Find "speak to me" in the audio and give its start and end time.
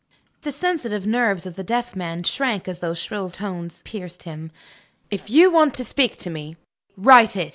5.83-6.57